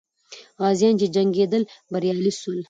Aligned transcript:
غازیان 0.61 0.93
چې 0.99 1.07
جنګېدل، 1.15 1.63
بریالي 1.91 2.31
سول. 2.39 2.57